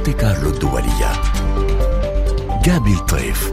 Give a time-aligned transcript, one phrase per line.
[0.00, 1.12] مونتي كارلو الدولية.
[2.64, 3.52] جابي الطيف.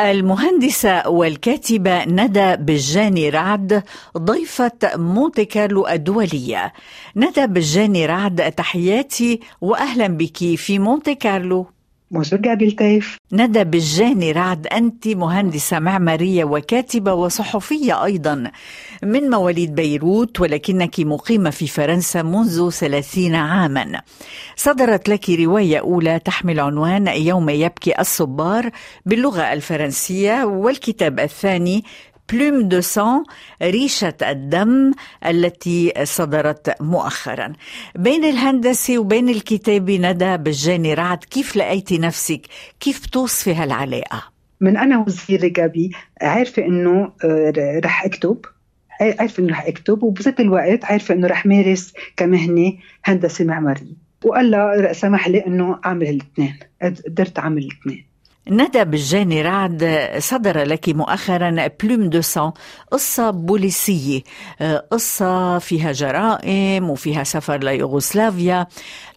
[0.00, 3.82] المهندسة والكاتبة ندى بجاني رعد
[4.18, 6.72] ضيفة مونتي كارلو الدولية.
[7.16, 11.66] ندى بجاني رعد تحياتي وأهلا بك في مونتي كارلو.
[13.32, 18.50] ندى بالجاني رعد أنت مهندسة معمارية وكاتبة وصحفية أيضا.
[19.02, 24.00] من مواليد بيروت ولكنك مقيمة في فرنسا منذ ثلاثين عاما.
[24.56, 28.70] صدرت لك رواية أولى تحمل عنوان يوم يبكي الصبار
[29.06, 31.84] باللغة الفرنسية والكتاب الثاني
[32.32, 33.24] بلوم دو سان
[33.62, 34.92] ريشة الدم
[35.26, 37.52] التي صدرت مؤخرا.
[37.94, 42.40] بين الهندسة وبين الكتاب ندى بالجاني رعد كيف لقيتي نفسك؟
[42.80, 44.22] كيف بتوصفي هالعلاقة؟
[44.60, 45.90] من أنا وصغيرة جابي
[46.22, 48.38] عارفة إنه آه، رح أكتب.
[49.00, 52.72] عارفة إنه رح أكتب وبذات الوقت عارفة إنه رح مارس كمهنة
[53.04, 53.96] هندسة معمارية.
[54.24, 56.58] والله سمح لي إنه أعمل الاثنين.
[56.82, 58.11] قدرت أعمل الاثنين.
[58.48, 62.52] ندى بالجاني رعد صدر لك مؤخرا بلوم دو سان
[62.90, 64.20] قصة بوليسية
[64.90, 68.66] قصة فيها جرائم وفيها سفر ليوغوسلافيا.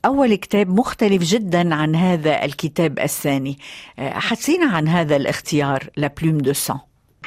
[0.06, 3.58] أول كتاب مختلف جدا عن هذا الكتاب الثاني.
[4.00, 6.78] حكينا عن هذا الاختيار ل plume de sang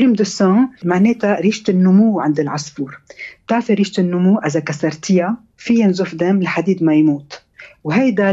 [0.01, 3.01] plume de sang معناتها ريشة النمو عند العصفور.
[3.47, 7.43] بتعرفي ريشة النمو إذا كسرتيها؟ في ينزف دم لحد ما يموت.
[7.89, 8.31] وهيدا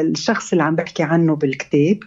[0.00, 1.98] الشخص اللي عم بحكي عنه بالكتاب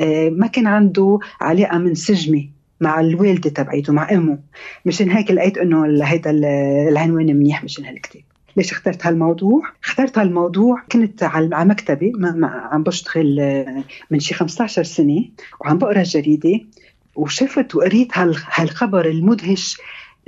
[0.00, 2.48] آه، ما كان عنده علاقة منسجمة
[2.80, 4.38] مع الوالدة تبعيته مع أمه.
[4.86, 6.30] مشان هيك لقيت إنه هيدا
[6.88, 8.22] العنوان منيح مشان هالكتاب.
[8.56, 15.24] ليش اخترت هالموضوع؟ اخترت هالموضوع كنت على مكتبي عم بشتغل آه، من شي 15 سنة
[15.60, 16.60] وعم بقرأ الجريده
[17.14, 18.18] وشفت وقريت
[18.54, 19.78] هالخبر المدهش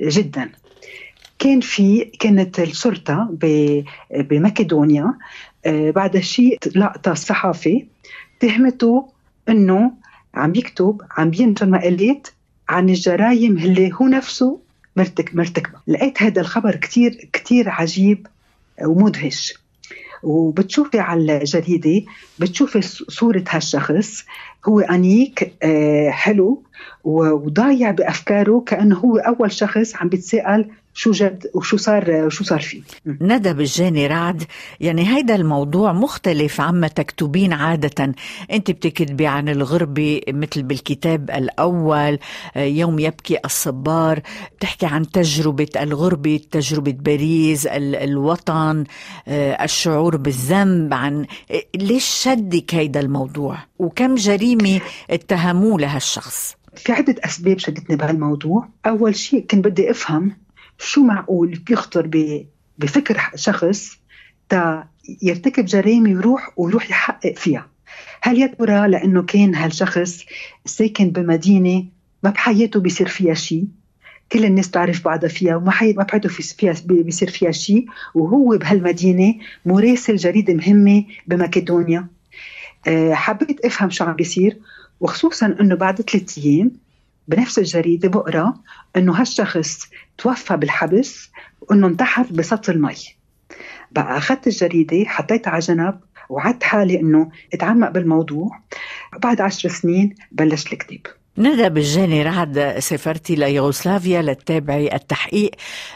[0.01, 0.51] جدا.
[1.43, 3.29] كان في كانت الشرطة
[4.11, 5.15] بمكدونيا
[5.67, 7.87] آه، بعد شيء لقطة صحافي
[8.39, 9.09] اتهمته
[9.48, 9.93] إنه
[10.35, 12.29] عم يكتب عم بينشر مقالات
[12.69, 14.61] عن الجرائم اللي هو نفسه
[14.97, 18.27] مرتك مرتكبه لقيت هذا الخبر كتير كتير عجيب
[18.85, 19.55] ومدهش.
[20.23, 22.03] وبتشوفي على الجريدة
[22.39, 24.24] بتشوفي صورة هالشخص.
[24.69, 26.63] هو أنيك آه، حلو
[27.05, 32.83] وضايع بأفكاره كأنه هو أول شخص عم بيتساءل شو جد وشو صار شو صار فيه؟
[33.07, 34.42] ندى بالجاني رعد.
[34.80, 38.14] يعني هيدا الموضوع مختلف عما تكتبين عادة.
[38.53, 42.19] انت بتكتبي عن الغربة مثل بالكتاب الأول
[42.57, 44.20] يوم يبكي الصبار
[44.57, 48.85] بتحكي عن تجربة الغربة تجربة باريس الوطن
[49.29, 51.27] الشعور بالذنب عن
[51.74, 54.80] ليش شدك هيدا الموضوع؟ وكم جريمة
[55.11, 58.69] اتهموه لهالشخص؟ في عدة أسباب شدتني بهالموضوع.
[58.86, 60.42] أول شيء كنت بدي أفهم
[60.83, 62.11] شو معقول بيخطر
[62.79, 63.98] بفكر شخص
[64.48, 64.89] تا
[65.23, 67.67] يرتكب جريمة ويروح ويروح يحقق فيها
[68.23, 70.25] هل يا ترى لأنه كان هالشخص
[70.67, 71.85] ساكن بمدينة
[72.23, 73.67] ما بحياته بيصير فيها شيء
[74.33, 75.73] كل الناس تعرف بعضها فيها وما.
[75.83, 79.35] ما بحياته فيها بيصير فيها شيء وهو بهالمدينة
[79.67, 82.07] مراسل جريدة مهمة بمكدونيا
[82.87, 84.59] أه حبيت أفهم شو عم بيصير
[85.01, 86.71] وخصوصا إنه بعد ثلاث أيام
[87.33, 88.55] بنفس الجريدة بقرا
[88.97, 89.89] إنه هالشخص
[90.19, 92.95] توفى بالحبس وإنه انتحر بسط المي.
[93.93, 98.61] بقى أخذت الجريدة حطيتها على جنب وعدت حالي إنه اتعمق بالموضوع.
[99.23, 101.01] بعد عشر سنين بلشت الكتاب.
[101.39, 105.51] ندى بجاني رعد سافرتي ليوغوسلافيا لتتابعي التحقيق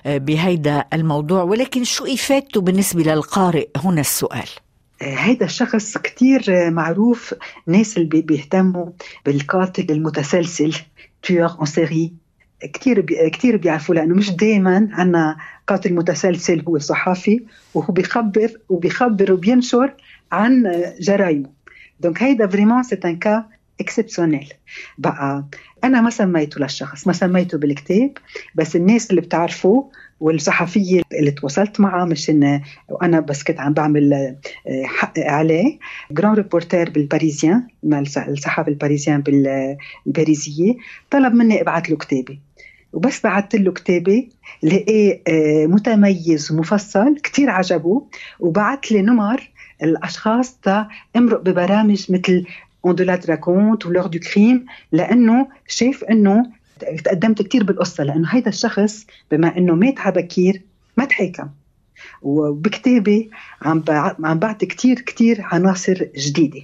[0.07, 1.43] بهيدا الموضوع.
[1.43, 4.49] ولكن شو إفادته بالنسبة للقارئ؟ هنا السؤال.
[5.03, 7.35] هيدا الشخص كتير معروف.
[7.67, 8.87] ناس اللي بيهتموا
[9.27, 10.75] بالقاتل المتسلسل.
[11.23, 12.12] tueur en série
[12.72, 17.44] كثير بي كثير بيعرفوا لأنه مش دائما عندنا قاتل متسلسل هو صحافي
[17.75, 19.94] وهو بيخبر وبيخبر وبينشر
[20.32, 21.50] عن جرايمه
[22.01, 23.45] donc هيدا vraiment c'est un cas
[23.81, 24.53] exceptionnel
[24.99, 25.44] بقى
[25.84, 28.10] أنا ما سميته للشخص ما سميته بالكتاب
[28.54, 29.91] بس الناس اللي بتعرفه
[30.21, 34.36] والصحفية اللي تواصلت معها مشان وأنا بس كنت عم بعمل آه،
[34.84, 35.78] حق عليه
[36.10, 37.66] grand reporter بال Parisien
[38.28, 40.75] الصحافة الباريزيان بال Parisien.
[41.10, 42.41] طلب مني إبعث له كتابي.
[42.92, 44.28] وبس بعثت له كتابي
[44.63, 48.07] لقيه آه، متميز ومفصل كتير عجبه
[48.41, 49.51] وبعث لي نمر
[49.83, 52.45] الأشخاص تا امرق ببرامج مثل
[52.84, 56.47] Hondelatte raconte و L'heure du crime لأنه شايف إنه
[56.78, 60.63] تقدمت كثير بالقصة لأنه هيدا الشخص بما إنه مات على بكير
[60.97, 61.49] ما تحاكم
[62.23, 63.31] وبكتابي
[63.63, 63.84] عم
[64.25, 66.63] عم بعطي كثير كثير عناصر جديدة.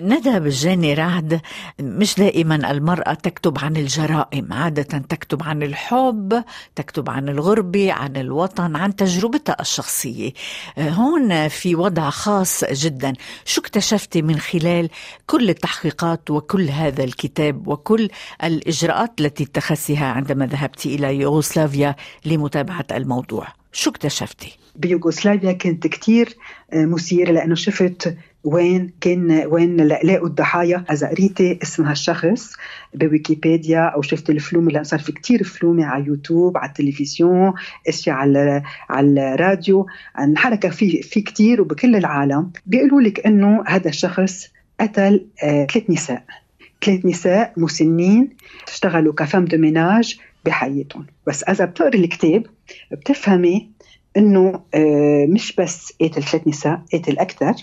[0.00, 1.40] ندى بالجاني رعد
[1.80, 6.44] مش دائما المرأة تكتب عن الجرائم عادة تكتب عن الحب
[6.76, 10.32] تكتب عن الغربة عن الوطن عن تجربتها الشخصية.
[10.78, 13.12] هون في وضع خاص جدا.
[13.44, 14.88] شو اكتشفتي من خلال
[15.26, 18.08] كل التحقيقات وكل هذا الكتاب وكل
[18.44, 26.36] الإجراءات التي اتخذتها عندما ذهبت إلى يوغوسلافيا لمتابعة الموضوع؟ شو اكتشفتي؟ بيوغوسلافيا كنت كتير
[26.74, 32.52] مثيرة لأنه شفت وين كان وين لقوا الضحايا إذا قريتي اسم هالشخص
[32.94, 37.52] بويكيبيديا أو شفت الفلوم اللي صار في كتير فلومة على يوتيوب على التلفزيون
[37.88, 39.86] إشياء على على الراديو.
[40.18, 42.50] انحكى في في كثير وبكل العالم.
[42.66, 44.48] بيقولوا لك إنه هذا الشخص
[44.80, 46.24] قتل آه ثلاث نساء.
[46.84, 48.28] ثلاث نساء مسنين
[48.68, 51.06] اشتغلوا ك femmes de ménage بحياتهم.
[51.26, 52.46] بس إذا بتقري الكتاب
[52.92, 53.70] بتفهمي
[54.16, 57.54] إنه آه مش بس قتل ثلاث نساء قتل أكثر.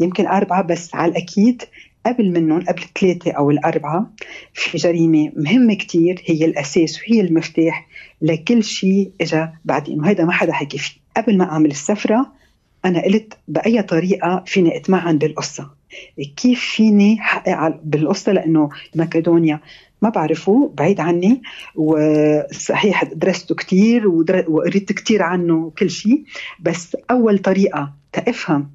[0.00, 1.62] يمكن أربعة بس على الأكيد
[2.06, 4.10] قبل منهم قبل الثلاثة أو الأربعة
[4.54, 7.86] في جريمة مهمة كتير هي الأساس وهي المفتاح
[8.22, 11.00] لكل شيء إجا بعدين وهذا ما حدا حكي فيه.
[11.16, 12.32] قبل ما أعمل السفرة
[12.84, 15.70] أنا قلت بأي طريقة فيني أتمعن بالقصة.
[16.36, 19.60] كيف فيني حقق بالقصة؟ لأنه مقدونيا
[20.02, 21.42] ما بعرفه بعيد عني
[21.74, 24.08] وصحيح درسته كتير
[24.48, 26.24] وقريت كتير عنه كل شيء
[26.60, 28.70] بس أول طريقة تفهم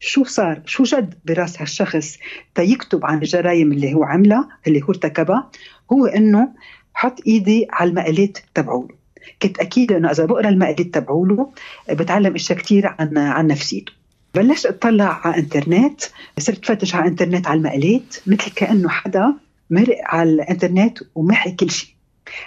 [0.00, 2.18] شو صار؟ شو جد براس هالشخص
[2.54, 5.50] تيكتب عن الجرائم اللي هو عملها اللي هو ارتكبها؟
[5.92, 6.48] هو إنه
[6.94, 8.98] حط إيدي على المقالات تبعوله
[9.42, 11.50] كنت أكيد إنه إذا بقرأ المقالات تبعوله
[11.90, 13.92] بتعلم إشياء كثير عن عن نفسيته.
[14.34, 16.00] بلشت أطلع على انترنت
[16.38, 19.34] صرت فتش على انترنت على المقالات مثل كأنه حدا
[19.70, 21.88] مرق على الإنترنت ومحي كل شيء.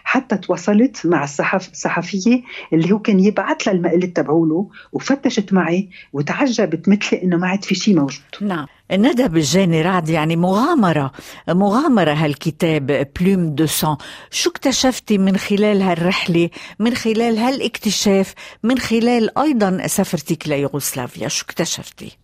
[0.03, 2.41] حتى تواصلت مع الصحف الصحفية
[2.73, 7.75] اللي هو كان يبعث لها المقلة تبعوله وفتشت معي وتعجبت مثلي إنه ما عاد في
[7.75, 8.21] شيء موجود.
[8.41, 8.67] نعم.
[8.91, 11.11] ندى بالجاني رعد يعني مغامرة
[11.49, 13.97] مغامرة هالكتاب بلوم دو سان
[14.31, 16.49] شو اكتشفتي من خلال هالرحلة؟
[16.79, 18.33] من خلال هالاكتشاف؟
[18.63, 22.17] من خلال أيضا سفرتك ليوغوسلافيا شو اكتشفتي؟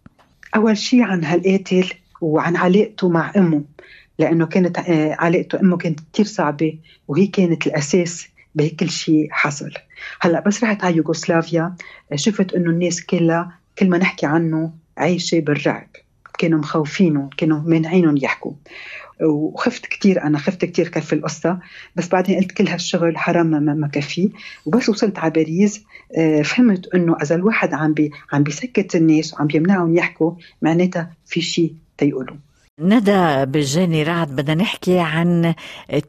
[0.56, 3.64] أول شيء عن هالقاتل وعن علاقته مع أمه.
[4.20, 6.78] لأنه كانت آه، علاقته أمه كانت كثير صعبة
[7.08, 9.72] وهي كانت الأساس بكل شيء حصل.
[10.22, 11.76] هلأ بس رحت على يوغوسلافيا
[12.12, 15.88] آه، شفت إنه الناس كلها كل ما نحكي عنه عايشة بالرعب.
[16.38, 18.54] كانوا مخوفينه كانوا مانعينهم يحكوا.
[19.22, 21.60] وخفت كثير أنا خفت كثير كيف القصة
[21.96, 24.30] بس بعدين قلت كل هالشغل حرام ما, ما كفي
[24.66, 25.84] وبس وصلت على باريس
[26.18, 30.32] آه، فهمت إنه إذا الواحد عم بي عم بيسكت الناس وعم بيمنعهم يحكوا
[30.62, 32.36] معناتها في شيء تيقولوا
[32.80, 35.54] ندى بالجاني رعد بدنا نحكي عن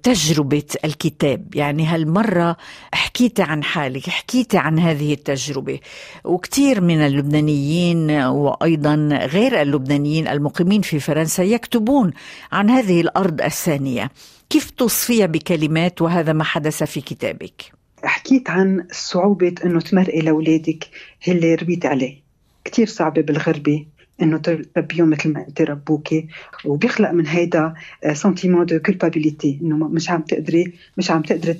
[0.03, 1.55] تجربة الكتاب.
[1.55, 2.56] يعني هالمرة
[2.94, 5.81] حكيتي عن حالك حكيتي عن هذه التجربة.
[6.25, 12.11] وكثير من اللبنانيين وأيضا غير اللبنانيين المقيمين في فرنسا يكتبون
[12.53, 14.11] عن هذه الأرض الثانية.
[14.50, 17.73] كيف توصفيها بكلمات وهذا ما حدث في كتابك؟
[18.05, 20.88] حكيت عن صعوبة أنه تمرقي لأولادك
[21.29, 22.23] اللي ربيت عليه.
[22.65, 23.87] كتير صعبة بالغربة.
[24.23, 26.29] إنه تربيهم مثل ما انت ربوكي.
[26.65, 27.75] وبيخلق من هيدا
[28.12, 31.55] sentiment de culpabilité إنه مش عم تقدري مش عم تقدري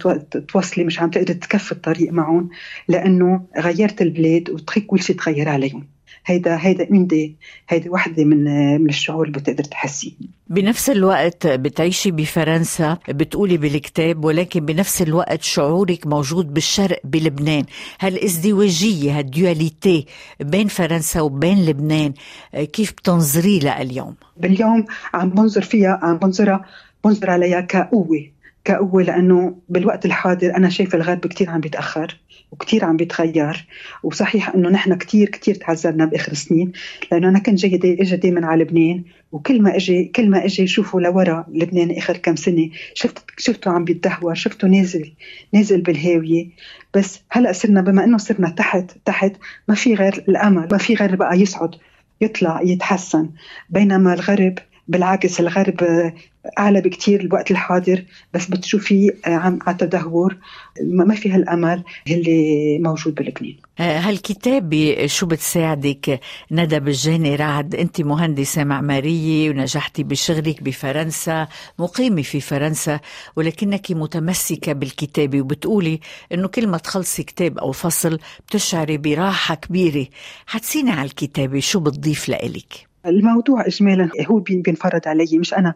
[0.49, 2.49] توصلي مش عم تقدري تكفي الطريق معهم
[2.89, 5.98] لأنه غيرت البلاد وتخي كل شيء تغير عليهم.
[6.27, 7.37] هيدا هيدا دي
[7.69, 8.45] هيدي وحدة من
[8.81, 10.13] من الشعور اللي بتقدر تحسيه.
[10.51, 17.65] بنفس الوقت بتعيشي بفرنسا بتقولي بالكتاب ولكن بنفس الوقت شعورك موجود بالشرق بلبنان.
[18.01, 20.07] هالإزدواجية هالديواليتي
[20.41, 22.13] بين فرنسا وبين لبنان
[22.55, 24.85] كيف بتنظري لها اليوم؟ باليوم
[25.15, 26.65] عم بنظر فيها عم بنظرها
[27.05, 28.38] بنظر عليها كقوة.
[28.69, 32.17] كقوة لأنه بالوقت الحاضر أنا شايفة الغرب كتير عم بيتأخر
[32.53, 33.67] وكتير عم بيتغير.
[34.03, 36.73] وصحيح إنه نحن كتير كتير تعذبنا بآخر سنين
[37.13, 41.01] لأنه أنا كنت جاي اجى دائما على لبنان وكل ما أجي كل ما إجي شوفوا
[41.01, 45.13] لورا لبنان آخر كم سنة شفت شفته عم بيتدهور شفته نازل
[45.53, 46.49] نازل بالهاوية.
[46.95, 49.33] بس هلأ صرنا بما إنه صرنا تحت تحت
[49.69, 51.75] ما في غير الامل ما في غير بقى يصعد
[52.21, 53.31] يطلع يتحسن.
[53.71, 56.13] بينما الغرب بالعكس الغرب
[56.59, 58.05] أعلى بكثير الوقت الحاضر
[58.35, 60.37] بس بتشوفي عم على تدهور
[60.83, 63.55] ما في هالأمل اللي موجود بلبنان.
[63.81, 72.41] آه، هالكتابة شو بتساعدك؟ ندى بالجاني رعد أنت مهندسة معمارية ونجحتي بشغلك بفرنسا مقيمة في
[72.41, 73.01] فرنسا
[73.37, 76.01] ولكنك متمسكة بالكتابة وبتقولي
[76.33, 80.07] إنه كل ما تخلصي كتاب أو فصل بتشعري براحة كبيرة.
[80.47, 85.75] حتسيني على الكتابة شو بتضيف لإلك؟ الموضوع اجمالا هو بينفرض علي مش أنا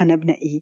[0.00, 0.60] أنا بنقيه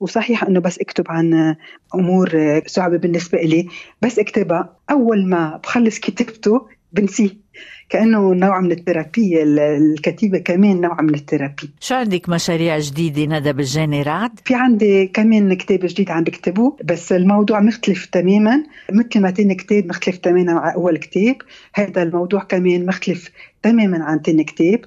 [0.00, 1.56] وصحيح إنه بس أكتب عن
[1.94, 3.68] أمور صعبة بالنسبة لي
[4.02, 4.76] بس أكتبها.
[4.90, 7.41] أول ما بخلص كتابته بنسيه.
[7.88, 11.70] كأنه نوع من الثيرابي الكتيبة كمان نوع من الثيرابي.
[11.80, 17.12] شو عندك مشاريع جديدة ندى بالجاني رعد في عندي كمان كتاب جديد عم بكتبه بس
[17.12, 18.64] الموضوع مختلف تماما.
[18.92, 21.36] مثل ما تاني كتاب مختلف تماما مع أول كتاب
[21.74, 23.30] هذا الموضوع كمان مختلف
[23.62, 24.80] تماما عن تاني كتاب.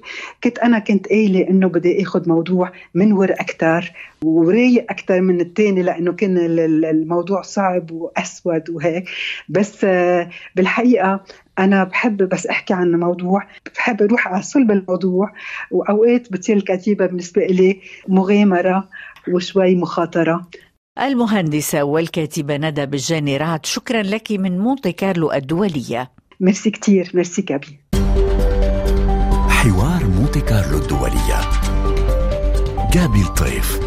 [0.44, 3.92] كنت أنا كنت قايلة إنه بدي آخذ موضوع منور أكثر
[4.22, 9.04] ورايق أكثر من الثاني لأنه كان الموضوع صعب وأسود وهيك.
[9.48, 11.20] بس آه، بالحقيقة
[11.58, 13.42] أنا بحب بس أحكي عن موضوع
[13.74, 15.32] بحب أروح على صلب الموضوع
[15.70, 18.88] وأوقات بتصير الكتابة بالنسبة لي مغامرة
[19.32, 20.46] وشوي مخاطرة.
[21.00, 26.10] المهندسة والكاتبة ندى بجاني رعد شكرا لك من مونتي كارلو الدولية.
[26.40, 27.80] ميرسي كتير ميرسي كابي.
[29.48, 31.40] حوار مونتي كارلو الدولية.
[32.92, 33.85] غابي لطيف